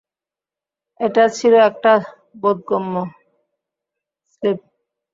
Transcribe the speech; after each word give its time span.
এটা 0.99 1.23
ছিল 1.37 1.53
একটা 1.69 1.93
বোধগম্য 2.41 2.95
স্লিপ। 4.33 4.59